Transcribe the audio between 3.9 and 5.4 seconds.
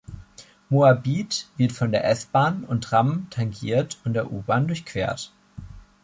und der U-Bahn durchquert.